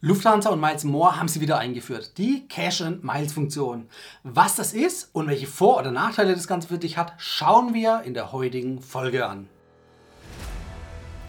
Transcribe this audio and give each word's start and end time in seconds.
Lufthansa 0.00 0.50
und 0.50 0.60
Miles 0.60 0.84
More 0.84 1.18
haben 1.18 1.26
sie 1.26 1.40
wieder 1.40 1.58
eingeführt. 1.58 2.18
Die 2.18 2.46
Cash 2.46 2.82
and 2.82 3.02
Miles 3.02 3.32
Funktion. 3.32 3.88
Was 4.22 4.54
das 4.54 4.72
ist 4.72 5.10
und 5.12 5.26
welche 5.26 5.48
Vor- 5.48 5.76
oder 5.76 5.90
Nachteile 5.90 6.34
das 6.34 6.46
Ganze 6.46 6.68
für 6.68 6.78
dich 6.78 6.96
hat, 6.96 7.14
schauen 7.18 7.74
wir 7.74 8.02
in 8.04 8.14
der 8.14 8.30
heutigen 8.30 8.80
Folge 8.80 9.26
an. 9.26 9.48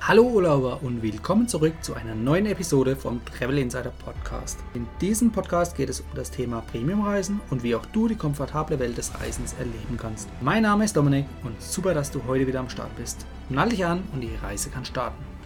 Hallo 0.02 0.22
Urlauber 0.22 0.84
und 0.84 1.02
willkommen 1.02 1.48
zurück 1.48 1.74
zu 1.82 1.96
einer 1.96 2.14
neuen 2.14 2.46
Episode 2.46 2.96
vom 2.96 3.26
Travel 3.26 3.58
Insider 3.58 3.92
Podcast. 4.06 4.60
In 4.76 4.86
diesem 5.02 5.32
Podcast 5.32 5.76
geht 5.76 5.90
es 5.90 6.02
um 6.02 6.08
das 6.14 6.30
Thema 6.30 6.62
Premiumreisen 6.62 7.42
und 7.50 7.64
wie 7.64 7.74
auch 7.74 7.88
du 7.88 8.08
die 8.08 8.18
komfortable 8.18 8.78
Welt 8.78 9.00
des 9.00 9.20
Reisens 9.20 9.54
erleben 9.54 9.98
kannst. 9.98 10.30
Mein 10.42 10.62
Name 10.62 10.86
ist 10.86 10.96
Dominik 10.96 11.26
und 11.44 11.60
super, 11.60 11.96
dass 11.96 12.12
du 12.12 12.22
heute 12.28 12.46
wieder 12.46 12.60
am 12.60 12.70
Start 12.70 12.96
bist. 12.98 13.26
Nall 13.50 13.70
dich 13.70 13.84
an 13.84 14.04
und 14.14 14.22
die 14.22 14.36
Reise 14.44 14.70
kann 14.70 14.86
starten. 14.86 15.39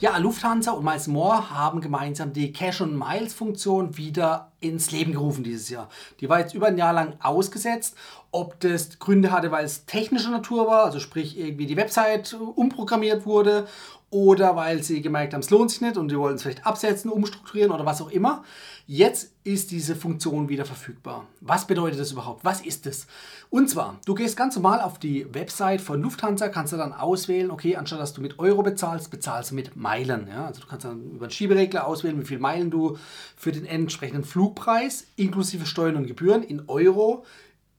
Ja, 0.00 0.16
Lufthansa 0.16 0.70
und 0.70 0.84
Miles 0.84 1.08
More 1.08 1.50
haben 1.50 1.80
gemeinsam 1.80 2.32
die 2.32 2.52
Cash 2.52 2.82
and 2.82 2.96
Miles 2.96 3.34
Funktion 3.34 3.96
wieder 3.96 4.52
ins 4.60 4.92
Leben 4.92 5.10
gerufen 5.10 5.42
dieses 5.42 5.70
Jahr. 5.70 5.88
Die 6.20 6.28
war 6.28 6.38
jetzt 6.38 6.54
über 6.54 6.68
ein 6.68 6.78
Jahr 6.78 6.92
lang 6.92 7.14
ausgesetzt. 7.20 7.96
Ob 8.30 8.60
das 8.60 9.00
Gründe 9.00 9.32
hatte, 9.32 9.50
weil 9.50 9.64
es 9.64 9.86
technischer 9.86 10.30
Natur 10.30 10.68
war, 10.68 10.84
also 10.84 11.00
sprich 11.00 11.36
irgendwie 11.36 11.66
die 11.66 11.76
Website 11.76 12.36
umprogrammiert 12.54 13.26
wurde 13.26 13.66
oder 14.10 14.56
weil 14.56 14.82
sie 14.82 15.02
gemerkt 15.02 15.34
haben, 15.34 15.40
es 15.40 15.50
lohnt 15.50 15.70
sich 15.70 15.82
nicht 15.82 15.98
und 15.98 16.08
sie 16.08 16.18
wollten 16.18 16.36
es 16.36 16.42
vielleicht 16.42 16.64
absetzen, 16.66 17.10
umstrukturieren 17.10 17.72
oder 17.72 17.84
was 17.84 18.00
auch 18.00 18.10
immer. 18.10 18.42
Jetzt 18.86 19.32
ist 19.44 19.70
diese 19.70 19.94
Funktion 19.94 20.48
wieder 20.48 20.64
verfügbar. 20.64 21.26
Was 21.42 21.66
bedeutet 21.66 22.00
das 22.00 22.12
überhaupt? 22.12 22.42
Was 22.42 22.62
ist 22.62 22.86
es? 22.86 23.06
Und 23.50 23.68
zwar, 23.68 24.00
du 24.06 24.14
gehst 24.14 24.34
ganz 24.34 24.56
normal 24.56 24.80
auf 24.80 24.98
die 24.98 25.26
Website 25.34 25.82
von 25.82 26.00
Lufthansa, 26.00 26.48
kannst 26.48 26.72
du 26.72 26.78
dann 26.78 26.94
auswählen, 26.94 27.50
okay, 27.50 27.76
anstatt 27.76 28.00
dass 28.00 28.14
du 28.14 28.22
mit 28.22 28.38
Euro 28.38 28.62
bezahlst, 28.62 29.10
bezahlst 29.10 29.50
du 29.50 29.56
mit 29.56 29.76
Meilen. 29.76 30.26
Ja? 30.28 30.46
Also 30.46 30.62
du 30.62 30.66
kannst 30.66 30.86
dann 30.86 31.10
über 31.10 31.26
einen 31.26 31.30
Schieberegler 31.30 31.86
auswählen, 31.86 32.18
wie 32.18 32.24
viel 32.26 32.38
Meilen 32.38 32.70
du 32.70 32.96
für 33.36 33.52
den 33.52 33.66
entsprechenden 33.66 34.24
Flugpreis 34.24 35.06
inklusive 35.16 35.66
Steuern 35.66 35.96
und 35.96 36.06
Gebühren 36.06 36.42
in 36.42 36.66
Euro 36.68 37.26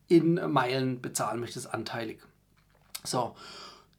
in 0.08 0.36
Meilen 0.52 1.02
bezahlen 1.02 1.40
möchtest, 1.40 1.74
anteilig. 1.74 2.20
So. 3.04 3.36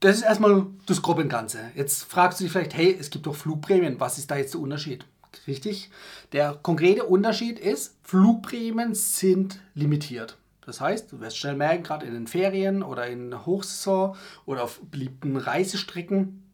Das 0.01 0.17
ist 0.17 0.23
erstmal 0.23 0.67
das 0.87 1.03
grobe 1.03 1.27
Ganze. 1.29 1.59
Jetzt 1.75 2.05
fragst 2.05 2.41
du 2.41 2.45
dich 2.45 2.53
vielleicht, 2.53 2.75
hey, 2.75 2.97
es 2.99 3.11
gibt 3.11 3.27
doch 3.27 3.37
Flugprämien, 3.37 4.01
was 4.01 4.17
ist 4.17 4.31
da 4.31 4.37
jetzt 4.37 4.55
der 4.55 4.61
Unterschied? 4.63 5.05
Richtig. 5.47 5.91
Der 6.33 6.59
konkrete 6.63 7.05
Unterschied 7.05 7.59
ist, 7.59 7.97
Flugprämien 8.03 8.95
sind 8.95 9.61
limitiert. 9.75 10.39
Das 10.65 10.81
heißt, 10.81 11.13
du 11.13 11.21
wirst 11.21 11.37
schnell 11.37 11.55
merken, 11.55 11.83
gerade 11.83 12.07
in 12.07 12.15
den 12.15 12.27
Ferien 12.27 12.83
oder 12.83 13.09
in 13.09 13.45
Hochsaison 13.45 14.17
oder 14.47 14.65
auf 14.65 14.81
beliebten 14.91 15.37
Reisestrecken, 15.37 16.45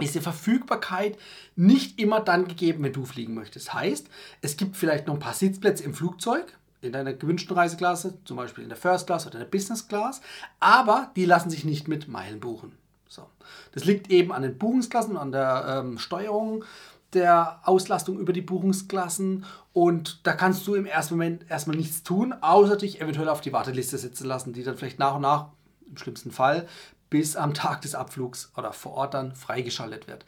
ist 0.00 0.14
die 0.14 0.20
Verfügbarkeit 0.20 1.18
nicht 1.56 1.98
immer 1.98 2.20
dann 2.20 2.46
gegeben, 2.46 2.84
wenn 2.84 2.92
du 2.92 3.04
fliegen 3.04 3.34
möchtest. 3.34 3.74
Heißt, 3.74 4.06
es 4.42 4.56
gibt 4.56 4.76
vielleicht 4.76 5.08
noch 5.08 5.14
ein 5.14 5.20
paar 5.20 5.34
Sitzplätze 5.34 5.82
im 5.82 5.94
Flugzeug, 5.94 6.56
in 6.80 6.92
deiner 6.92 7.14
gewünschten 7.14 7.56
Reiseklasse, 7.56 8.18
zum 8.24 8.36
Beispiel 8.36 8.62
in 8.62 8.70
der 8.70 8.78
First 8.78 9.08
Class 9.08 9.26
oder 9.26 9.34
in 9.34 9.40
der 9.40 9.50
Business 9.50 9.88
Class, 9.88 10.20
aber 10.60 11.10
die 11.16 11.24
lassen 11.24 11.50
sich 11.50 11.64
nicht 11.64 11.88
mit 11.88 12.06
Meilen 12.06 12.38
buchen. 12.38 12.78
So. 13.12 13.26
Das 13.72 13.84
liegt 13.84 14.10
eben 14.10 14.32
an 14.32 14.40
den 14.40 14.56
Buchungsklassen, 14.56 15.18
an 15.18 15.32
der 15.32 15.82
ähm, 15.84 15.98
Steuerung 15.98 16.64
der 17.12 17.60
Auslastung 17.64 18.18
über 18.18 18.32
die 18.32 18.40
Buchungsklassen 18.40 19.44
und 19.74 20.26
da 20.26 20.32
kannst 20.32 20.66
du 20.66 20.74
im 20.74 20.86
ersten 20.86 21.14
Moment 21.14 21.44
erstmal 21.50 21.76
nichts 21.76 22.02
tun, 22.04 22.32
außer 22.32 22.76
dich 22.76 23.02
eventuell 23.02 23.28
auf 23.28 23.42
die 23.42 23.52
Warteliste 23.52 23.98
setzen 23.98 24.26
lassen, 24.26 24.54
die 24.54 24.62
dann 24.62 24.78
vielleicht 24.78 24.98
nach 24.98 25.16
und 25.16 25.20
nach, 25.20 25.48
im 25.86 25.98
schlimmsten 25.98 26.30
Fall, 26.30 26.66
bis 27.10 27.36
am 27.36 27.52
Tag 27.52 27.82
des 27.82 27.94
Abflugs 27.94 28.50
oder 28.56 28.72
vor 28.72 28.94
Ort 28.94 29.12
dann 29.12 29.34
freigeschaltet 29.34 30.08
wird. 30.08 30.24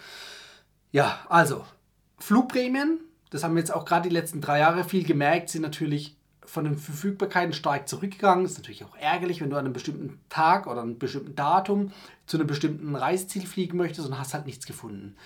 Ja, 0.92 1.20
also 1.30 1.64
Flugprämien, 2.18 3.00
das 3.30 3.44
haben 3.44 3.54
wir 3.54 3.60
jetzt 3.60 3.72
auch 3.72 3.86
gerade 3.86 4.10
die 4.10 4.14
letzten 4.14 4.42
drei 4.42 4.58
Jahre 4.58 4.84
viel 4.84 5.04
gemerkt, 5.04 5.48
sind 5.48 5.62
natürlich 5.62 6.18
von 6.46 6.64
den 6.64 6.76
Verfügbarkeiten 6.76 7.52
stark 7.52 7.88
zurückgegangen. 7.88 8.44
Ist 8.44 8.58
natürlich 8.58 8.84
auch 8.84 8.96
ärgerlich, 8.96 9.40
wenn 9.40 9.50
du 9.50 9.56
an 9.56 9.64
einem 9.64 9.72
bestimmten 9.72 10.20
Tag 10.28 10.66
oder 10.66 10.82
einem 10.82 10.98
bestimmten 10.98 11.34
Datum 11.34 11.92
zu 12.26 12.36
einem 12.36 12.46
bestimmten 12.46 12.94
Reiseziel 12.94 13.46
fliegen 13.46 13.76
möchtest 13.76 14.08
und 14.08 14.18
hast 14.18 14.34
halt 14.34 14.46
nichts 14.46 14.66
gefunden. 14.66 15.16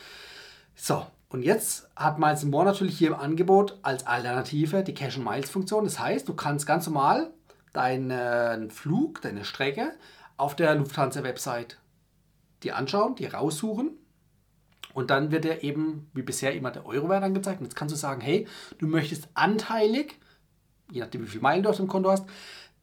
So, 0.74 1.06
und 1.28 1.42
jetzt 1.42 1.88
hat 1.96 2.18
Miles 2.18 2.44
More 2.44 2.64
natürlich 2.64 2.96
hier 2.96 3.08
im 3.08 3.14
Angebot 3.14 3.78
als 3.82 4.06
Alternative 4.06 4.82
die 4.82 4.94
Cash 4.94 5.16
and 5.16 5.24
Miles 5.24 5.50
Funktion. 5.50 5.84
Das 5.84 5.98
heißt, 5.98 6.28
du 6.28 6.34
kannst 6.34 6.66
ganz 6.66 6.86
normal 6.86 7.30
deinen 7.72 8.70
Flug, 8.70 9.20
deine 9.22 9.44
Strecke 9.44 9.92
auf 10.36 10.56
der 10.56 10.74
Lufthansa 10.74 11.22
Website 11.22 11.78
dir 12.62 12.76
anschauen, 12.76 13.14
dir 13.16 13.34
raussuchen 13.34 13.90
und 14.94 15.10
dann 15.10 15.30
wird 15.30 15.44
dir 15.44 15.62
eben 15.62 16.10
wie 16.14 16.22
bisher 16.22 16.54
immer 16.54 16.70
der 16.70 16.86
Eurowert 16.86 17.22
angezeigt. 17.22 17.60
Und 17.60 17.66
jetzt 17.66 17.76
kannst 17.76 17.94
du 17.94 17.98
sagen, 17.98 18.20
hey, 18.20 18.46
du 18.78 18.86
möchtest 18.86 19.28
anteilig, 19.34 20.18
je 20.90 21.00
nachdem 21.00 21.22
wie 21.22 21.28
viele 21.28 21.42
Meilen 21.42 21.62
du 21.62 21.70
auf 21.70 21.76
dem 21.76 21.88
Konto 21.88 22.10
hast, 22.10 22.26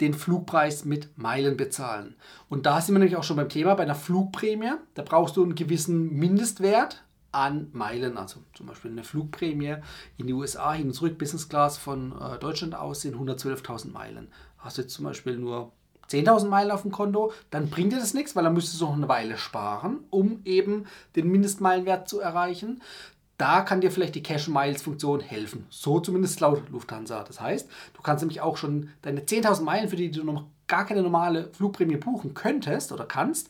den 0.01 0.13
Flugpreis 0.13 0.85
mit 0.85 1.17
Meilen 1.17 1.57
bezahlen. 1.57 2.15
Und 2.49 2.65
da 2.65 2.81
sind 2.81 2.95
wir 2.95 2.99
nämlich 2.99 3.17
auch 3.17 3.23
schon 3.23 3.37
beim 3.37 3.49
Thema, 3.49 3.75
bei 3.75 3.83
einer 3.83 3.95
Flugprämie, 3.95 4.73
da 4.93 5.03
brauchst 5.03 5.37
du 5.37 5.43
einen 5.43 5.55
gewissen 5.55 6.13
Mindestwert 6.13 7.03
an 7.31 7.69
Meilen, 7.73 8.17
also 8.17 8.39
zum 8.53 8.65
Beispiel 8.65 8.91
eine 8.91 9.03
Flugprämie 9.03 9.77
in 10.17 10.27
die 10.27 10.33
USA 10.33 10.73
hin 10.73 10.87
und 10.87 10.93
zurück, 10.93 11.17
Business 11.17 11.49
Class 11.49 11.77
von 11.77 12.13
äh, 12.13 12.39
Deutschland 12.39 12.75
aus 12.75 13.01
sind 13.01 13.15
112.000 13.15 13.91
Meilen. 13.91 14.29
Hast 14.57 14.77
du 14.77 14.81
jetzt 14.81 14.93
zum 14.93 15.05
Beispiel 15.05 15.37
nur 15.37 15.71
10.000 16.09 16.47
Meilen 16.47 16.71
auf 16.71 16.83
dem 16.83 16.91
Konto, 16.91 17.33
dann 17.49 17.69
bringt 17.69 17.91
dir 17.91 17.99
das 17.99 18.13
nichts, 18.13 18.35
weil 18.35 18.43
dann 18.43 18.53
müsstest 18.53 18.79
du 18.79 18.85
noch 18.85 18.93
eine 18.93 19.09
Weile 19.09 19.37
sparen, 19.37 19.99
um 20.09 20.41
eben 20.45 20.85
den 21.15 21.29
Mindestmeilenwert 21.29 22.07
zu 22.07 22.19
erreichen. 22.19 22.81
Da 23.37 23.61
kann 23.61 23.81
dir 23.81 23.91
vielleicht 23.91 24.15
die 24.15 24.23
Cash 24.23 24.47
Miles 24.47 24.81
Funktion 24.81 25.19
helfen. 25.19 25.65
So 25.69 25.99
zumindest 25.99 26.39
laut 26.39 26.69
Lufthansa. 26.69 27.23
Das 27.23 27.41
heißt, 27.41 27.69
du 27.93 28.01
kannst 28.01 28.21
nämlich 28.23 28.41
auch 28.41 28.57
schon 28.57 28.89
deine 29.01 29.21
10.000 29.21 29.63
Meilen, 29.63 29.89
für 29.89 29.97
die 29.97 30.11
du 30.11 30.23
noch 30.23 30.45
gar 30.67 30.85
keine 30.85 31.03
normale 31.03 31.49
Flugprämie 31.53 31.97
buchen 31.97 32.33
könntest 32.33 32.91
oder 32.91 33.05
kannst, 33.05 33.49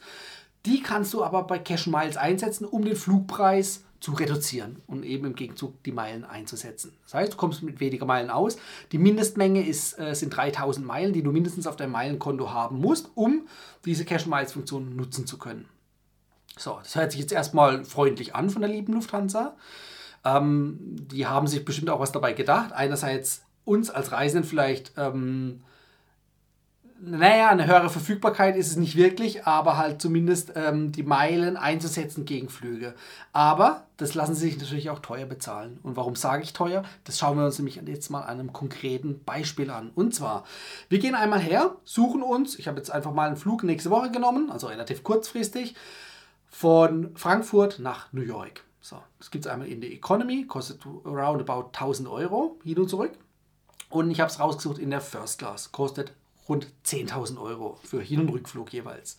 die 0.65 0.81
kannst 0.81 1.13
du 1.13 1.23
aber 1.23 1.43
bei 1.43 1.59
Cash 1.59 1.87
Miles 1.87 2.17
einsetzen, 2.17 2.65
um 2.65 2.83
den 2.83 2.95
Flugpreis 2.95 3.83
zu 3.99 4.13
reduzieren 4.13 4.81
und 4.87 5.03
eben 5.03 5.25
im 5.25 5.35
Gegenzug 5.35 5.81
die 5.83 5.91
Meilen 5.91 6.25
einzusetzen. 6.25 6.93
Das 7.03 7.13
heißt, 7.13 7.33
du 7.33 7.37
kommst 7.37 7.63
mit 7.63 7.79
weniger 7.79 8.05
Meilen 8.05 8.29
aus. 8.29 8.57
Die 8.91 8.97
Mindestmenge 8.97 9.65
ist, 9.65 9.97
äh, 9.97 10.13
sind 10.13 10.35
3000 10.35 10.85
Meilen, 10.85 11.13
die 11.13 11.23
du 11.23 11.31
mindestens 11.31 11.65
auf 11.65 11.75
deinem 11.75 11.91
Meilenkonto 11.91 12.51
haben 12.51 12.79
musst, 12.79 13.09
um 13.15 13.47
diese 13.85 14.05
Cash 14.05 14.25
Miles 14.25 14.53
Funktion 14.53 14.95
nutzen 14.95 15.25
zu 15.25 15.37
können. 15.37 15.67
So, 16.57 16.79
das 16.81 16.95
hört 16.95 17.11
sich 17.11 17.21
jetzt 17.21 17.33
erstmal 17.33 17.83
freundlich 17.83 18.35
an 18.35 18.49
von 18.49 18.61
der 18.61 18.71
lieben 18.71 18.93
Lufthansa. 18.93 19.55
Ähm, 20.23 20.77
die 20.81 21.27
haben 21.27 21.47
sich 21.47 21.65
bestimmt 21.65 21.89
auch 21.89 21.99
was 21.99 22.11
dabei 22.11 22.33
gedacht. 22.33 22.71
Einerseits 22.71 23.43
uns 23.65 23.89
als 23.89 24.11
Reisenden 24.11 24.49
vielleicht 24.49 24.93
ähm, 24.97 25.61
naja, 27.01 27.49
eine 27.49 27.67
höhere 27.67 27.89
Verfügbarkeit 27.89 28.55
ist 28.55 28.69
es 28.69 28.77
nicht 28.77 28.95
wirklich, 28.95 29.45
aber 29.45 29.77
halt 29.77 30.01
zumindest 30.01 30.53
ähm, 30.55 30.91
die 30.91 31.03
Meilen 31.03 31.57
einzusetzen 31.57 32.25
gegen 32.25 32.49
Flüge. 32.49 32.95
Aber 33.33 33.83
das 33.97 34.15
lassen 34.15 34.33
sie 34.33 34.47
sich 34.47 34.57
natürlich 34.57 34.89
auch 34.89 34.99
teuer 34.99 35.25
bezahlen. 35.25 35.79
Und 35.83 35.97
warum 35.97 36.15
sage 36.15 36.43
ich 36.43 36.53
teuer? 36.53 36.83
Das 37.03 37.19
schauen 37.19 37.37
wir 37.37 37.45
uns 37.45 37.59
nämlich 37.59 37.81
jetzt 37.85 38.09
mal 38.09 38.21
an 38.21 38.39
einem 38.39 38.53
konkreten 38.53 39.23
Beispiel 39.23 39.69
an. 39.69 39.91
Und 39.93 40.15
zwar, 40.15 40.45
wir 40.89 40.99
gehen 40.99 41.15
einmal 41.15 41.39
her, 41.39 41.75
suchen 41.83 42.23
uns, 42.23 42.57
ich 42.57 42.67
habe 42.67 42.77
jetzt 42.77 42.91
einfach 42.91 43.13
mal 43.13 43.27
einen 43.27 43.37
Flug 43.37 43.63
nächste 43.63 43.89
Woche 43.89 44.09
genommen, 44.09 44.49
also 44.49 44.67
relativ 44.67 45.03
kurzfristig, 45.03 45.75
von 46.57 47.11
Frankfurt 47.17 47.79
nach 47.79 48.13
New 48.13 48.21
York. 48.21 48.63
So, 48.79 48.95
das 49.19 49.29
gibt 49.29 49.45
es 49.45 49.51
einmal 49.51 49.67
in 49.67 49.81
der 49.81 49.91
Economy, 49.91 50.45
kostet 50.47 50.79
around 51.03 51.41
about 51.41 51.67
1000 51.73 52.07
Euro 52.07 52.57
hin 52.63 52.79
und 52.79 52.89
zurück. 52.89 53.11
Und 53.89 54.09
ich 54.09 54.21
habe 54.21 54.31
es 54.31 54.39
rausgesucht 54.39 54.77
in 54.79 54.89
der 54.89 55.01
First 55.01 55.39
Class, 55.39 55.73
kostet 55.73 56.13
rund 56.47 56.67
10.000 56.85 57.41
Euro 57.41 57.77
für 57.83 58.01
Hin- 58.01 58.21
und 58.21 58.29
Rückflug 58.29 58.71
jeweils. 58.71 59.17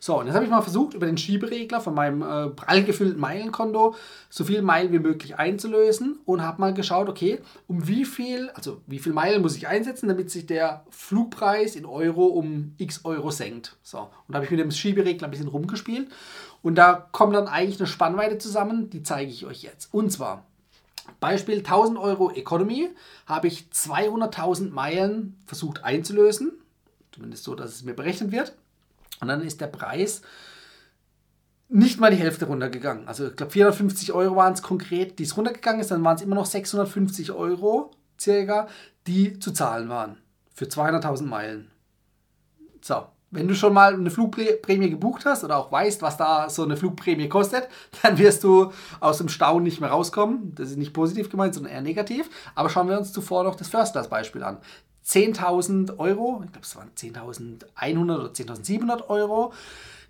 So, 0.00 0.20
und 0.20 0.26
jetzt 0.26 0.34
habe 0.34 0.44
ich 0.44 0.50
mal 0.50 0.60
versucht, 0.60 0.92
über 0.92 1.06
den 1.06 1.16
Schieberegler 1.16 1.80
von 1.80 1.94
meinem 1.94 2.22
äh, 2.22 2.48
prall 2.50 2.84
gefüllten 2.84 3.18
Meilenkonto 3.18 3.94
so 4.28 4.44
viele 4.44 4.60
Meilen 4.60 4.92
wie 4.92 4.98
möglich 4.98 5.36
einzulösen 5.36 6.20
und 6.26 6.42
habe 6.42 6.60
mal 6.60 6.74
geschaut, 6.74 7.08
okay, 7.08 7.40
um 7.66 7.88
wie 7.88 8.04
viel, 8.04 8.50
also 8.50 8.82
wie 8.86 8.98
viel 8.98 9.14
Meilen 9.14 9.40
muss 9.40 9.56
ich 9.56 9.66
einsetzen, 9.66 10.08
damit 10.08 10.30
sich 10.30 10.46
der 10.46 10.84
Flugpreis 10.90 11.74
in 11.74 11.86
Euro 11.86 12.26
um 12.26 12.74
x 12.76 13.04
Euro 13.04 13.30
senkt. 13.30 13.76
So, 13.82 13.98
und 13.98 14.10
da 14.28 14.34
habe 14.34 14.44
ich 14.44 14.50
mit 14.50 14.60
dem 14.60 14.70
Schieberegler 14.70 15.26
ein 15.28 15.30
bisschen 15.30 15.48
rumgespielt 15.48 16.08
und 16.66 16.74
da 16.74 17.08
kommt 17.12 17.32
dann 17.32 17.46
eigentlich 17.46 17.78
eine 17.78 17.86
Spannweite 17.86 18.38
zusammen, 18.38 18.90
die 18.90 19.04
zeige 19.04 19.30
ich 19.30 19.46
euch 19.46 19.62
jetzt. 19.62 19.94
Und 19.94 20.10
zwar, 20.10 20.44
Beispiel 21.20 21.58
1000 21.58 21.96
Euro 21.96 22.32
Economy 22.32 22.90
habe 23.24 23.46
ich 23.46 23.68
200.000 23.72 24.70
Meilen 24.70 25.38
versucht 25.46 25.84
einzulösen, 25.84 26.50
zumindest 27.12 27.44
so, 27.44 27.54
dass 27.54 27.70
es 27.70 27.84
mir 27.84 27.94
berechnet 27.94 28.32
wird. 28.32 28.56
Und 29.20 29.28
dann 29.28 29.42
ist 29.42 29.60
der 29.60 29.68
Preis 29.68 30.22
nicht 31.68 32.00
mal 32.00 32.10
die 32.10 32.16
Hälfte 32.16 32.46
runtergegangen. 32.46 33.06
Also 33.06 33.28
ich 33.28 33.36
glaube 33.36 33.52
450 33.52 34.12
Euro 34.12 34.34
waren 34.34 34.54
es 34.54 34.62
konkret, 34.62 35.20
die 35.20 35.22
es 35.22 35.36
runtergegangen 35.36 35.80
ist. 35.80 35.92
Dann 35.92 36.02
waren 36.02 36.16
es 36.16 36.22
immer 36.22 36.34
noch 36.34 36.46
650 36.46 37.30
Euro 37.30 37.92
circa, 38.18 38.66
die 39.06 39.38
zu 39.38 39.52
zahlen 39.52 39.88
waren 39.88 40.16
für 40.52 40.64
200.000 40.64 41.26
Meilen. 41.26 41.70
So, 42.82 43.06
Wenn 43.36 43.48
du 43.48 43.54
schon 43.54 43.74
mal 43.74 43.92
eine 43.92 44.10
Flugprämie 44.10 44.88
gebucht 44.88 45.26
hast 45.26 45.44
oder 45.44 45.58
auch 45.58 45.70
weißt, 45.70 46.00
was 46.00 46.16
da 46.16 46.48
so 46.48 46.62
eine 46.62 46.76
Flugprämie 46.76 47.28
kostet, 47.28 47.68
dann 48.02 48.16
wirst 48.16 48.42
du 48.44 48.72
aus 48.98 49.18
dem 49.18 49.28
Staunen 49.28 49.64
nicht 49.64 49.80
mehr 49.80 49.90
rauskommen. 49.90 50.54
Das 50.54 50.70
ist 50.70 50.78
nicht 50.78 50.94
positiv 50.94 51.30
gemeint, 51.30 51.54
sondern 51.54 51.72
eher 51.72 51.82
negativ. 51.82 52.30
Aber 52.54 52.70
schauen 52.70 52.88
wir 52.88 52.98
uns 52.98 53.12
zuvor 53.12 53.44
noch 53.44 53.54
das 53.54 53.68
First 53.68 53.92
Class 53.92 54.08
Beispiel 54.08 54.42
an. 54.42 54.56
10.000 55.06 55.98
Euro, 55.98 56.42
ich 56.44 56.50
glaube 56.50 56.64
es 56.66 56.74
waren 56.74 56.90
10.100 56.96 58.14
oder 58.14 58.30
10.700 58.30 59.08
Euro, 59.08 59.52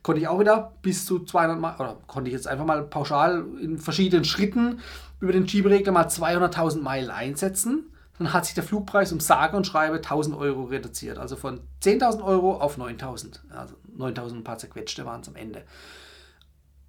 konnte 0.02 0.20
ich 0.20 0.28
auch 0.28 0.38
wieder 0.38 0.72
bis 0.80 1.04
zu 1.04 1.18
200 1.18 1.60
Mal, 1.60 1.74
oder 1.76 1.98
konnte 2.06 2.30
ich 2.30 2.34
jetzt 2.34 2.48
einfach 2.48 2.64
mal 2.64 2.82
pauschal 2.84 3.44
in 3.60 3.78
verschiedenen 3.78 4.24
Schritten 4.24 4.80
über 5.20 5.32
den 5.32 5.48
Schieberegler 5.48 5.92
mal 5.92 6.06
200.000 6.06 6.80
Meilen 6.80 7.10
einsetzen. 7.10 7.90
Dann 8.18 8.32
hat 8.32 8.46
sich 8.46 8.54
der 8.54 8.64
Flugpreis 8.64 9.12
um 9.12 9.20
sage 9.20 9.56
und 9.56 9.66
schreibe 9.66 9.96
1000 9.96 10.36
Euro 10.36 10.64
reduziert. 10.64 11.18
Also 11.18 11.36
von 11.36 11.60
10.000 11.82 12.24
Euro 12.24 12.56
auf 12.56 12.78
9.000. 12.78 13.40
Also 13.50 13.74
9.000 13.98 14.36
ein 14.36 14.44
paar 14.44 14.58
zerquetschte 14.58 15.04
waren 15.04 15.20
es 15.20 15.28
am 15.28 15.36
Ende. 15.36 15.64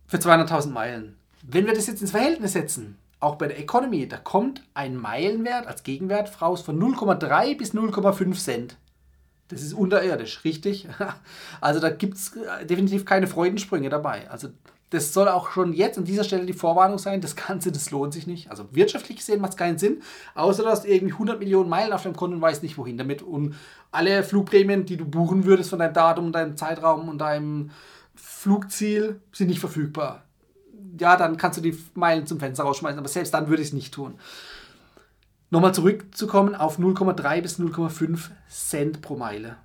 Für 0.07 0.17
200.000 0.17 0.69
Meilen. 0.69 1.17
Wenn 1.43 1.65
wir 1.65 1.73
das 1.73 1.87
jetzt 1.87 2.01
ins 2.01 2.11
Verhältnis 2.11 2.53
setzen, 2.53 2.97
auch 3.19 3.35
bei 3.35 3.47
der 3.47 3.59
Economy, 3.59 4.07
da 4.07 4.17
kommt 4.17 4.63
ein 4.73 4.95
Meilenwert 4.95 5.67
als 5.67 5.83
Gegenwert 5.83 6.41
raus 6.41 6.61
von 6.61 6.79
0,3 6.79 7.57
bis 7.57 7.73
0,5 7.73 8.33
Cent. 8.41 8.77
Das 9.49 9.61
ist 9.61 9.73
unterirdisch, 9.73 10.43
richtig? 10.43 10.87
Also 11.61 11.79
da 11.79 11.89
gibt 11.89 12.17
es 12.17 12.35
äh, 12.35 12.65
definitiv 12.65 13.05
keine 13.05 13.27
Freudensprünge 13.27 13.89
dabei. 13.89 14.29
Also 14.29 14.49
das 14.89 15.13
soll 15.13 15.27
auch 15.27 15.51
schon 15.51 15.73
jetzt 15.73 15.97
an 15.97 16.05
dieser 16.05 16.23
Stelle 16.23 16.45
die 16.45 16.53
Vorwarnung 16.53 16.97
sein. 16.97 17.19
Das 17.19 17.35
Ganze, 17.35 17.71
das 17.71 17.91
lohnt 17.91 18.13
sich 18.13 18.25
nicht. 18.25 18.49
Also 18.49 18.65
wirtschaftlich 18.71 19.17
gesehen 19.17 19.41
macht 19.41 19.51
es 19.51 19.57
keinen 19.57 19.77
Sinn, 19.77 20.01
außer 20.33 20.63
dass 20.63 20.83
du 20.83 20.87
irgendwie 20.87 21.13
100 21.13 21.39
Millionen 21.39 21.69
Meilen 21.69 21.91
auf 21.91 22.03
deinem 22.03 22.15
Konto 22.15 22.35
und 22.35 22.41
weißt 22.41 22.63
nicht 22.63 22.77
wohin 22.77 22.97
damit. 22.97 23.21
Und 23.21 23.55
alle 23.91 24.23
Flugprämien, 24.23 24.85
die 24.85 24.95
du 24.95 25.05
buchen 25.05 25.45
würdest 25.45 25.71
von 25.71 25.79
deinem 25.79 25.93
Datum, 25.93 26.31
deinem 26.31 26.55
Zeitraum 26.55 27.09
und 27.09 27.17
deinem 27.17 27.71
Flugziel, 28.15 29.19
sind 29.33 29.47
nicht 29.47 29.59
verfügbar. 29.59 30.23
Ja, 30.99 31.17
dann 31.17 31.37
kannst 31.37 31.57
du 31.57 31.61
die 31.61 31.77
Meilen 31.93 32.25
zum 32.25 32.39
Fenster 32.39 32.63
rausschmeißen, 32.63 32.97
aber 32.97 33.09
selbst 33.09 33.33
dann 33.33 33.49
würde 33.49 33.61
ich 33.61 33.69
es 33.69 33.73
nicht 33.73 33.93
tun. 33.93 34.15
Nochmal 35.49 35.73
zurückzukommen 35.73 36.55
auf 36.55 36.79
0,3 36.79 37.41
bis 37.41 37.59
0,5 37.59 38.29
Cent 38.49 39.01
pro 39.01 39.17
Meile. 39.17 39.57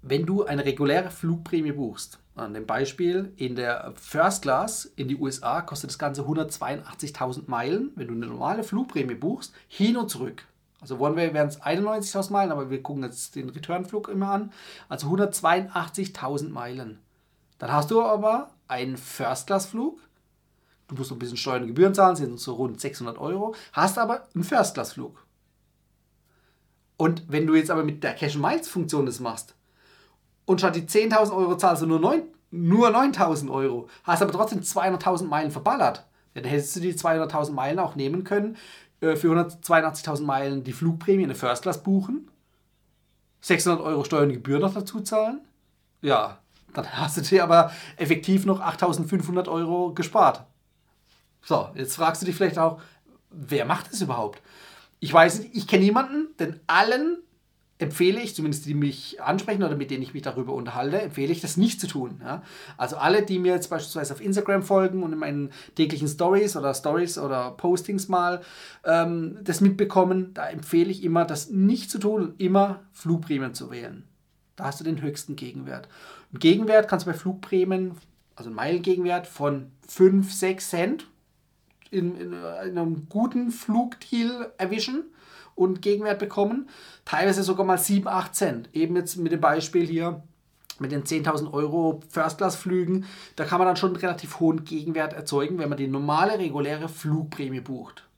Wenn 0.00 0.26
du 0.26 0.44
eine 0.44 0.64
reguläre 0.64 1.10
Flugprämie 1.10 1.72
buchst, 1.72 2.18
an 2.34 2.54
dem 2.54 2.66
Beispiel, 2.66 3.32
in 3.36 3.56
der 3.56 3.92
First 3.96 4.42
Class 4.42 4.90
in 4.96 5.08
die 5.08 5.16
USA 5.16 5.60
kostet 5.60 5.90
das 5.90 5.98
Ganze 5.98 6.22
182.000 6.22 7.42
Meilen. 7.46 7.92
Wenn 7.94 8.08
du 8.08 8.14
eine 8.14 8.26
normale 8.26 8.64
Flugprämie 8.64 9.14
buchst, 9.14 9.52
hin 9.68 9.96
und 9.96 10.08
zurück. 10.08 10.46
Also 10.80 10.98
One 10.98 11.14
Way 11.14 11.34
wären 11.34 11.48
es 11.48 11.60
91.000 11.60 12.32
Meilen, 12.32 12.52
aber 12.52 12.70
wir 12.70 12.82
gucken 12.82 13.04
jetzt 13.04 13.36
den 13.36 13.50
Returnflug 13.50 14.08
immer 14.08 14.30
an. 14.30 14.52
Also 14.88 15.08
182.000 15.08 16.48
Meilen. 16.48 16.98
Dann 17.58 17.72
hast 17.72 17.90
du 17.90 18.02
aber 18.02 18.50
einen 18.66 18.96
First 18.96 19.46
Class 19.46 19.66
Flug. 19.66 20.00
Du 20.88 20.96
musst 20.96 21.12
ein 21.12 21.18
bisschen 21.18 21.36
Steuern 21.36 21.62
und 21.62 21.68
Gebühren 21.68 21.94
zahlen, 21.94 22.16
sind 22.16 22.40
so 22.40 22.54
rund 22.54 22.80
600 22.80 23.18
Euro. 23.18 23.54
Hast 23.72 23.98
aber 23.98 24.26
einen 24.34 24.42
First 24.42 24.74
Class 24.74 24.94
Flug. 24.94 25.24
Und 26.96 27.24
wenn 27.28 27.46
du 27.46 27.54
jetzt 27.54 27.70
aber 27.70 27.84
mit 27.84 28.02
der 28.02 28.14
Cash 28.14 28.36
Miles 28.36 28.68
Funktion 28.68 29.06
das 29.06 29.20
machst, 29.20 29.54
und 30.44 30.58
statt 30.58 30.76
die 30.76 30.82
10.000 30.82 31.34
Euro 31.34 31.56
zahlst 31.56 31.82
du 31.82 31.86
nur, 31.86 32.00
9, 32.00 32.22
nur 32.50 32.88
9.000 32.88 33.50
Euro, 33.50 33.88
hast 34.04 34.22
aber 34.22 34.32
trotzdem 34.32 34.60
200.000 34.60 35.24
Meilen 35.24 35.50
verballert. 35.50 36.06
Dann 36.34 36.44
hättest 36.44 36.76
du 36.76 36.80
die 36.80 36.94
200.000 36.94 37.52
Meilen 37.52 37.78
auch 37.78 37.94
nehmen 37.94 38.24
können, 38.24 38.56
äh, 39.00 39.16
für 39.16 39.28
182.000 39.28 40.22
Meilen 40.22 40.64
die 40.64 40.72
Flugprämie 40.72 41.22
in 41.22 41.28
der 41.28 41.36
First 41.36 41.62
Class 41.62 41.82
buchen, 41.82 42.30
600 43.42 43.84
Euro 43.84 44.04
Steuern 44.04 44.28
und 44.28 44.34
Gebühren 44.34 44.62
noch 44.62 44.74
dazu 44.74 45.00
zahlen. 45.00 45.40
Ja, 46.00 46.38
dann 46.72 46.90
hast 46.92 47.16
du 47.16 47.20
dir 47.20 47.44
aber 47.44 47.72
effektiv 47.96 48.46
noch 48.46 48.60
8.500 48.60 49.48
Euro 49.48 49.92
gespart. 49.92 50.44
So, 51.42 51.68
jetzt 51.74 51.96
fragst 51.96 52.22
du 52.22 52.26
dich 52.26 52.36
vielleicht 52.36 52.58
auch, 52.58 52.80
wer 53.30 53.64
macht 53.64 53.92
das 53.92 54.00
überhaupt? 54.00 54.40
Ich 55.00 55.12
weiß 55.12 55.40
nicht, 55.40 55.56
ich 55.56 55.66
kenne 55.66 55.84
niemanden, 55.84 56.28
denn 56.38 56.60
allen 56.68 57.18
empfehle 57.82 58.20
ich, 58.20 58.34
zumindest 58.34 58.64
die 58.66 58.74
mich 58.74 59.20
ansprechen 59.20 59.62
oder 59.62 59.76
mit 59.76 59.90
denen 59.90 60.02
ich 60.02 60.14
mich 60.14 60.22
darüber 60.22 60.54
unterhalte, 60.54 61.00
empfehle 61.00 61.32
ich 61.32 61.40
das 61.40 61.56
nicht 61.56 61.80
zu 61.80 61.86
tun. 61.86 62.20
Ja? 62.22 62.42
Also 62.76 62.96
alle, 62.96 63.22
die 63.22 63.38
mir 63.38 63.52
jetzt 63.52 63.68
beispielsweise 63.68 64.14
auf 64.14 64.20
Instagram 64.20 64.62
folgen 64.62 65.02
und 65.02 65.12
in 65.12 65.18
meinen 65.18 65.50
täglichen 65.74 66.08
Stories 66.08 66.56
oder 66.56 66.72
Stories 66.74 67.18
oder 67.18 67.50
Postings 67.50 68.08
mal 68.08 68.42
ähm, 68.84 69.38
das 69.42 69.60
mitbekommen, 69.60 70.32
da 70.34 70.48
empfehle 70.48 70.90
ich 70.90 71.04
immer, 71.04 71.24
das 71.24 71.50
nicht 71.50 71.90
zu 71.90 71.98
tun 71.98 72.22
und 72.22 72.40
immer 72.40 72.80
Flugprämien 72.92 73.54
zu 73.54 73.70
wählen. 73.70 74.04
Da 74.56 74.64
hast 74.64 74.80
du 74.80 74.84
den 74.84 75.02
höchsten 75.02 75.36
Gegenwert. 75.36 75.88
Im 76.32 76.38
Gegenwert 76.38 76.88
kannst 76.88 77.06
du 77.06 77.10
bei 77.10 77.16
Flugprämien, 77.16 77.92
also 78.36 78.50
Meilengegenwert 78.50 79.26
von 79.26 79.72
5, 79.88 80.32
6 80.32 80.70
Cent 80.70 81.06
in, 81.90 82.14
in, 82.16 82.32
in 82.32 82.78
einem 82.78 83.08
guten 83.08 83.50
Flugdeal 83.50 84.52
erwischen 84.56 85.04
und 85.54 85.82
Gegenwert 85.82 86.18
bekommen. 86.18 86.68
Teilweise 87.04 87.42
sogar 87.42 87.66
mal 87.66 87.78
7, 87.78 88.06
8 88.06 88.34
Cent. 88.34 88.68
Eben 88.72 88.96
jetzt 88.96 89.16
mit 89.16 89.32
dem 89.32 89.40
Beispiel 89.40 89.86
hier 89.86 90.22
mit 90.78 90.92
den 90.92 91.04
10.000 91.04 91.52
Euro 91.52 92.00
First-Class-Flügen, 92.08 93.06
da 93.36 93.44
kann 93.44 93.58
man 93.58 93.66
dann 93.66 93.76
schon 93.76 93.90
einen 93.90 94.00
relativ 94.00 94.40
hohen 94.40 94.64
Gegenwert 94.64 95.12
erzeugen, 95.12 95.58
wenn 95.58 95.68
man 95.68 95.78
die 95.78 95.86
normale, 95.86 96.38
reguläre 96.38 96.88
Flugprämie 96.88 97.60
bucht. 97.60 98.08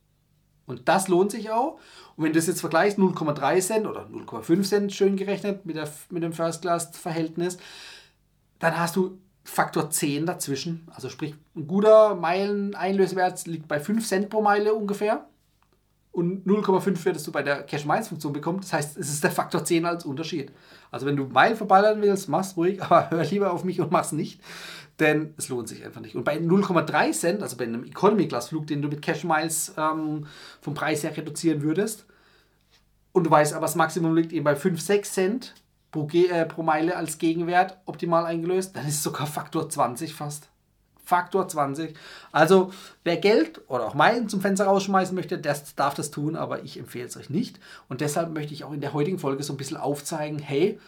Und 0.67 0.89
das 0.89 1.09
lohnt 1.09 1.31
sich 1.31 1.51
auch. 1.51 1.79
Und 2.17 2.25
wenn 2.25 2.33
du 2.33 2.39
das 2.39 2.47
jetzt 2.47 2.61
vergleichst, 2.61 2.99
0,3 2.99 3.61
Cent 3.61 3.87
oder 3.87 4.07
0,5 4.07 4.63
Cent 4.63 4.93
schön 4.93 5.17
gerechnet 5.17 5.67
mit, 5.67 5.77
der, 5.77 5.89
mit 6.11 6.23
dem 6.23 6.33
First-Class-Verhältnis, 6.33 7.59
dann 8.59 8.79
hast 8.79 8.97
du 8.97 9.19
Faktor 9.45 9.91
10 9.91 10.25
dazwischen. 10.25 10.89
Also 10.95 11.11
sprich, 11.11 11.35
ein 11.55 11.67
guter 11.67 12.15
Meilen-Einlösewert 12.15 13.47
liegt 13.47 13.69
bei 13.69 13.79
5 13.79 14.07
Cent 14.07 14.31
pro 14.31 14.41
Meile 14.41 14.73
ungefähr 14.73 15.27
und 16.15 16.47
0,5 16.47 17.05
würdest 17.05 17.27
du 17.27 17.33
bei 17.33 17.43
der 17.43 17.65
Cash-Miles-Funktion 17.65 18.33
bekommen. 18.33 18.61
Das 18.61 18.73
heißt, 18.73 18.97
es 18.97 19.09
ist 19.09 19.25
der 19.25 19.33
Faktor 19.33 19.65
10 19.65 19.85
als 19.85 20.05
Unterschied. 20.05 20.53
Also 20.93 21.07
wenn 21.07 21.17
du 21.17 21.25
Meilen 21.25 21.57
verballern 21.57 22.01
willst, 22.03 22.29
mach's 22.29 22.57
ruhig, 22.57 22.81
aber 22.85 23.11
hör 23.11 23.25
lieber 23.25 23.53
auf 23.53 23.65
mich 23.65 23.81
und 23.81 23.91
mach's 23.91 24.13
nicht, 24.13 24.41
denn 25.01 25.35
es 25.37 25.49
lohnt 25.49 25.69
sich 25.69 25.85
einfach 25.85 26.01
nicht. 26.01 26.15
Und 26.15 26.23
bei 26.23 26.37
0,3 26.37 27.11
Cent, 27.11 27.43
also 27.43 27.57
bei 27.57 27.65
einem 27.65 27.83
Economy-Class-Flug, 27.83 28.69
den 28.69 28.81
du 28.81 28.89
mit 28.89 29.03
Cash-Miles 29.03 29.75
ähm, 29.77 30.27
vom 30.61 30.75
Preis 30.75 31.03
her 31.03 31.17
reduzieren 31.17 31.63
würdest, 31.63 32.07
und 33.11 33.25
du 33.25 33.31
weißt 33.31 33.53
aber, 33.53 33.67
das 33.67 33.75
Maximum 33.75 34.15
liegt 34.15 34.33
eben 34.33 34.45
bei 34.45 34.55
5, 34.55 34.81
6 34.81 35.13
Cent 35.13 35.55
pro, 35.91 36.09
äh, 36.13 36.47
pro 36.47 36.63
Meile 36.63 36.97
als 36.97 37.19
Gegenwert 37.19 37.77
optimal 37.87 38.25
eingelöst, 38.25 38.77
dann 38.77 38.87
ist 38.87 38.95
es 38.95 39.03
sogar 39.03 39.27
Faktor 39.27 39.69
20 39.69 40.15
fast. 40.15 40.49
Faktor 41.05 41.49
20. 41.49 41.95
Also 42.33 42.73
wer 43.05 43.17
Geld 43.17 43.61
oder 43.69 43.87
auch 43.87 43.95
Meilen 43.95 44.29
zum 44.29 44.41
Fenster 44.41 44.67
rausschmeißen 44.67 45.15
möchte, 45.15 45.39
der 45.39 45.57
darf 45.77 45.95
das 45.95 46.11
tun, 46.11 46.37
aber 46.37 46.63
ich 46.63 46.79
empfehle 46.79 47.07
es 47.07 47.17
euch 47.17 47.31
nicht. 47.31 47.61
Und 47.89 48.01
deshalb 48.01 48.31
möchte 48.33 48.55
ich 48.55 48.65
auch 48.65 48.73
in 48.73 48.81
der 48.81 48.93
heutigen 48.93 49.19
Folge 49.19 49.43
so 49.43 49.53
ein 49.53 49.57
bisschen 49.59 49.77
aufzeigen, 49.77 50.39
hey, 50.39 50.79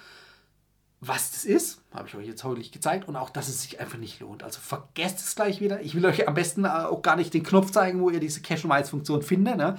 was 1.00 1.30
das 1.30 1.44
ist, 1.44 1.82
habe 1.92 2.08
ich 2.08 2.14
euch 2.14 2.26
jetzt 2.26 2.42
heute 2.42 2.62
gezeigt 2.62 3.06
und 3.06 3.16
auch, 3.16 3.28
dass 3.28 3.48
es 3.48 3.62
sich 3.62 3.80
einfach 3.80 3.98
nicht 3.98 4.20
lohnt. 4.20 4.42
Also 4.42 4.60
vergesst 4.60 5.18
es 5.20 5.36
gleich 5.36 5.60
wieder. 5.60 5.80
Ich 5.82 5.94
will 5.94 6.06
euch 6.06 6.26
am 6.26 6.34
besten 6.34 6.64
auch 6.64 7.02
gar 7.02 7.16
nicht 7.16 7.34
den 7.34 7.42
Knopf 7.42 7.70
zeigen, 7.70 8.00
wo 8.00 8.08
ihr 8.10 8.20
diese 8.20 8.40
Cash 8.40 8.64
Miles 8.64 8.90
Funktion 8.90 9.22
findet. 9.22 9.56
Ne? 9.58 9.78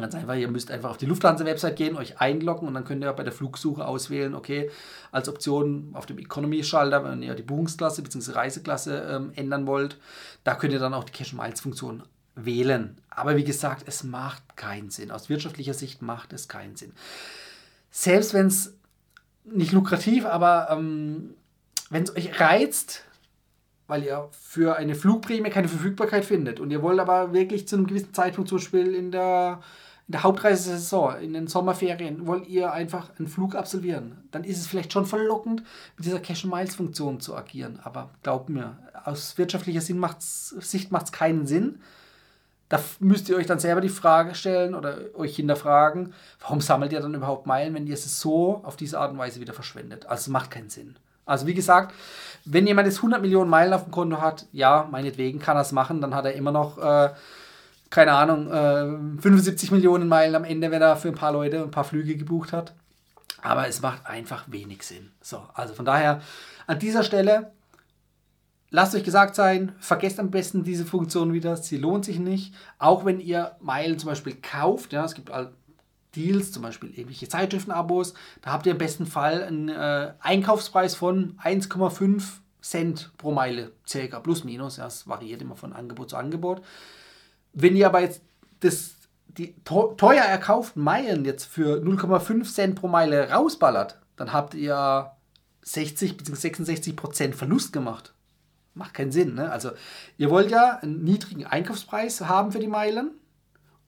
Ganz 0.00 0.14
einfach, 0.14 0.34
ihr 0.34 0.48
müsst 0.48 0.70
einfach 0.70 0.90
auf 0.90 0.96
die 0.96 1.06
Lufthansa-Website 1.06 1.76
gehen, 1.76 1.96
euch 1.96 2.20
einloggen 2.20 2.68
und 2.68 2.74
dann 2.74 2.84
könnt 2.84 3.02
ihr 3.02 3.12
bei 3.12 3.22
der 3.22 3.32
Flugsuche 3.32 3.86
auswählen, 3.86 4.34
okay, 4.34 4.70
als 5.12 5.28
Option 5.28 5.90
auf 5.92 6.06
dem 6.06 6.18
Economy-Schalter, 6.18 7.04
wenn 7.04 7.22
ihr 7.22 7.34
die 7.34 7.42
Buchungsklasse 7.42 8.02
bzw. 8.02 8.32
Reiseklasse 8.32 9.08
ähm, 9.10 9.32
ändern 9.36 9.66
wollt, 9.66 9.98
da 10.44 10.54
könnt 10.54 10.72
ihr 10.72 10.78
dann 10.78 10.94
auch 10.94 11.04
die 11.04 11.12
Cash-Miles-Funktion 11.12 12.02
wählen. 12.34 12.96
Aber 13.10 13.36
wie 13.36 13.44
gesagt, 13.44 13.84
es 13.86 14.04
macht 14.04 14.56
keinen 14.56 14.90
Sinn. 14.90 15.10
Aus 15.10 15.28
wirtschaftlicher 15.28 15.74
Sicht 15.74 16.02
macht 16.02 16.32
es 16.32 16.48
keinen 16.48 16.76
Sinn. 16.76 16.92
Selbst 17.90 18.34
wenn 18.34 18.46
es 18.46 18.74
nicht 19.44 19.72
lukrativ, 19.72 20.26
aber 20.26 20.68
ähm, 20.70 21.34
wenn 21.90 22.04
es 22.04 22.16
euch 22.16 22.40
reizt, 22.40 23.04
weil 23.90 24.04
ihr 24.04 24.28
für 24.30 24.76
eine 24.76 24.94
Flugprämie 24.94 25.50
keine 25.50 25.68
Verfügbarkeit 25.68 26.24
findet 26.24 26.60
und 26.60 26.70
ihr 26.70 26.80
wollt 26.80 27.00
aber 27.00 27.32
wirklich 27.32 27.66
zu 27.66 27.76
einem 27.76 27.88
gewissen 27.88 28.14
Zeitpunkt 28.14 28.48
zum 28.48 28.58
Beispiel 28.58 28.94
in 28.94 29.10
der 29.10 29.60
in 30.10 30.12
der 30.12 30.24
Hauptreisesaison, 30.24 31.20
in 31.20 31.34
den 31.34 31.46
Sommerferien, 31.46 32.26
wollt 32.26 32.48
ihr 32.48 32.72
einfach 32.72 33.10
einen 33.16 33.28
Flug 33.28 33.54
absolvieren, 33.54 34.24
dann 34.32 34.42
ist 34.42 34.58
es 34.58 34.66
vielleicht 34.66 34.92
schon 34.92 35.06
verlockend, 35.06 35.62
mit 35.96 36.04
dieser 36.04 36.18
Cash-Miles-Funktion 36.18 37.20
zu 37.20 37.36
agieren. 37.36 37.78
Aber 37.84 38.10
glaubt 38.24 38.48
mir, 38.48 38.76
aus 39.04 39.38
wirtschaftlicher 39.38 39.80
Sicht 39.80 40.00
macht 40.00 40.18
es 40.18 41.12
keinen 41.12 41.46
Sinn. 41.46 41.78
Da 42.68 42.80
müsst 42.98 43.28
ihr 43.28 43.36
euch 43.36 43.46
dann 43.46 43.60
selber 43.60 43.80
die 43.80 43.88
Frage 43.88 44.34
stellen 44.34 44.74
oder 44.74 44.98
euch 45.14 45.36
hinterfragen, 45.36 46.12
warum 46.40 46.60
sammelt 46.60 46.92
ihr 46.92 46.98
dann 46.98 47.14
überhaupt 47.14 47.46
Meilen, 47.46 47.74
wenn 47.74 47.86
ihr 47.86 47.94
es 47.94 48.20
so 48.20 48.62
auf 48.64 48.74
diese 48.74 48.98
Art 48.98 49.12
und 49.12 49.18
Weise 49.18 49.38
wieder 49.38 49.52
verschwendet? 49.52 50.06
Also 50.06 50.22
es 50.22 50.28
macht 50.28 50.50
keinen 50.50 50.70
Sinn. 50.70 50.96
Also 51.24 51.46
wie 51.46 51.54
gesagt, 51.54 51.94
wenn 52.44 52.66
jemand 52.66 52.88
jetzt 52.88 52.96
100 52.96 53.22
Millionen 53.22 53.48
Meilen 53.48 53.72
auf 53.72 53.84
dem 53.84 53.92
Konto 53.92 54.20
hat, 54.20 54.46
ja, 54.50 54.88
meinetwegen 54.90 55.38
kann 55.38 55.56
er 55.56 55.62
es 55.62 55.70
machen, 55.70 56.00
dann 56.00 56.16
hat 56.16 56.24
er 56.24 56.32
immer 56.32 56.50
noch... 56.50 56.78
Äh, 56.78 57.10
keine 57.90 58.12
Ahnung, 58.12 58.50
äh, 58.50 59.20
75 59.20 59.72
Millionen 59.72 60.08
Meilen 60.08 60.34
am 60.36 60.44
Ende, 60.44 60.70
wenn 60.70 60.80
er 60.80 60.96
für 60.96 61.08
ein 61.08 61.14
paar 61.14 61.32
Leute 61.32 61.62
ein 61.62 61.70
paar 61.70 61.84
Flüge 61.84 62.16
gebucht 62.16 62.52
hat. 62.52 62.74
Aber 63.42 63.66
es 63.66 63.82
macht 63.82 64.06
einfach 64.06 64.44
wenig 64.48 64.82
Sinn. 64.82 65.10
So, 65.20 65.42
also 65.54 65.74
von 65.74 65.84
daher 65.84 66.20
an 66.66 66.78
dieser 66.78 67.02
Stelle 67.02 67.52
lasst 68.70 68.94
euch 68.94 69.04
gesagt 69.04 69.34
sein, 69.34 69.72
vergesst 69.78 70.20
am 70.20 70.30
besten 70.30 70.62
diese 70.62 70.84
Funktion 70.84 71.32
wieder, 71.32 71.56
sie 71.56 71.76
lohnt 71.76 72.04
sich 72.04 72.18
nicht. 72.18 72.54
Auch 72.78 73.04
wenn 73.04 73.20
ihr 73.20 73.56
Meilen 73.60 73.98
zum 73.98 74.08
Beispiel 74.08 74.36
kauft, 74.40 74.92
ja, 74.92 75.04
es 75.04 75.14
gibt 75.14 75.30
Deals, 76.14 76.52
zum 76.52 76.62
Beispiel 76.62 76.90
irgendwelche 76.90 77.28
Zeitschriftenabos, 77.28 78.14
da 78.42 78.52
habt 78.52 78.66
ihr 78.66 78.72
im 78.72 78.78
besten 78.78 79.06
Fall 79.06 79.42
einen 79.42 79.68
äh, 79.68 80.12
Einkaufspreis 80.20 80.94
von 80.94 81.36
1,5 81.38 82.22
Cent 82.62 83.12
pro 83.16 83.32
Meile, 83.32 83.72
circa, 83.86 84.20
plus 84.20 84.44
minus, 84.44 84.76
ja, 84.76 84.86
es 84.86 85.08
variiert 85.08 85.40
immer 85.40 85.56
von 85.56 85.72
Angebot 85.72 86.10
zu 86.10 86.16
Angebot. 86.16 86.62
Wenn 87.52 87.76
ihr 87.76 87.86
aber 87.86 88.00
jetzt 88.00 88.22
das, 88.60 88.92
die 89.26 89.54
teuer 89.64 90.24
erkauften 90.24 90.82
Meilen 90.82 91.24
jetzt 91.24 91.44
für 91.44 91.82
0,5 91.82 92.52
Cent 92.52 92.74
pro 92.76 92.88
Meile 92.88 93.30
rausballert, 93.30 93.98
dann 94.16 94.32
habt 94.32 94.54
ihr 94.54 95.10
60 95.62 96.16
bzw. 96.16 96.36
66 96.36 96.96
Prozent 96.96 97.34
Verlust 97.34 97.72
gemacht. 97.72 98.14
Macht 98.74 98.94
keinen 98.94 99.12
Sinn. 99.12 99.34
Ne? 99.34 99.50
Also 99.50 99.70
ihr 100.16 100.30
wollt 100.30 100.50
ja 100.50 100.78
einen 100.78 101.02
niedrigen 101.02 101.46
Einkaufspreis 101.46 102.20
haben 102.22 102.52
für 102.52 102.60
die 102.60 102.68
Meilen 102.68 103.12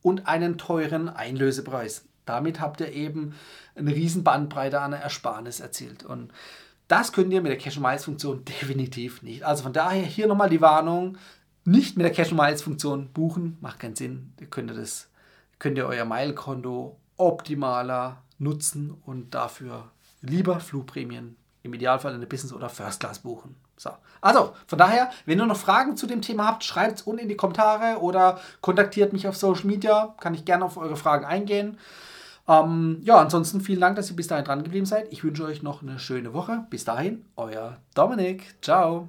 und 0.03 0.27
einen 0.27 0.59
teuren 0.59 1.09
Einlösepreis. 1.09 2.05
Damit 2.25 2.61
habt 2.61 2.81
ihr 2.81 2.93
eben 2.93 3.35
eine 3.75 3.95
riesen 3.95 4.25
Bandbreite 4.25 4.81
an 4.81 4.93
Ersparnis 4.93 5.61
erzielt. 5.61 6.05
Und 6.05 6.33
das 6.89 7.13
könnt 7.13 7.33
ihr 7.33 7.41
mit 7.41 7.51
der 7.51 7.59
Cash 7.59 7.79
Miles 7.79 8.05
Funktion 8.05 8.45
definitiv 8.61 9.23
nicht. 9.23 9.45
Also 9.45 9.63
von 9.63 9.73
daher 9.73 10.05
hier 10.05 10.27
nochmal 10.27 10.51
die 10.51 10.61
Warnung, 10.61 11.17
nicht 11.65 11.97
mit 11.97 12.05
der 12.05 12.13
Cash 12.13 12.33
Miles 12.33 12.63
Funktion 12.63 13.09
buchen, 13.13 13.57
macht 13.61 13.81
keinen 13.81 13.97
Sinn. 13.97 14.33
Ihr 14.41 14.47
könnt, 14.47 14.71
das, 14.71 15.09
könnt 15.59 15.79
ihr 15.79 15.87
euer 15.87 16.05
Mile-Konto 16.05 16.97
optimaler 17.17 18.23
nutzen 18.39 18.97
und 19.07 19.35
dafür 19.35 19.91
lieber 20.21 20.61
Flugprämien 20.61 21.37
im 21.63 21.75
Idealfall 21.75 22.15
in 22.15 22.21
der 22.21 22.29
Business 22.29 22.53
oder 22.53 22.69
First 22.69 23.01
Class 23.01 23.21
buchen. 23.21 23.55
So. 23.77 23.91
Also, 24.21 24.55
von 24.67 24.79
daher, 24.79 25.11
wenn 25.27 25.41
ihr 25.41 25.47
noch 25.47 25.57
Fragen 25.57 25.97
zu 25.97 26.07
dem 26.07 26.23
Thema 26.23 26.47
habt, 26.47 26.65
schreibt 26.65 27.01
es 27.01 27.03
unten 27.03 27.23
in 27.23 27.29
die 27.29 27.37
Kommentare 27.37 28.01
oder 28.01 28.41
kontaktiert 28.61 29.13
mich 29.13 29.27
auf 29.27 29.37
Social 29.37 29.67
Media. 29.67 30.15
Kann 30.21 30.35
ich 30.35 30.45
gerne 30.45 30.65
auf 30.65 30.77
eure 30.77 30.97
Fragen 30.97 31.25
eingehen. 31.25 31.79
Ähm, 32.49 32.99
ja, 33.03 33.17
ansonsten 33.17 33.61
vielen 33.61 33.81
Dank, 33.81 33.97
dass 33.97 34.11
ihr 34.11 34.17
bis 34.17 34.27
dahin 34.27 34.45
dran 34.45 34.63
geblieben 34.63 34.87
seid. 34.87 35.13
Ich 35.13 35.25
wünsche 35.25 35.45
euch 35.45 35.63
noch 35.63 35.83
eine 35.83 35.99
schöne 35.99 36.33
Woche. 36.33 36.67
Bis 36.71 36.85
dahin, 36.85 37.25
euer 37.37 37.79
Dominik. 37.95 38.55
Ciao. 38.63 39.09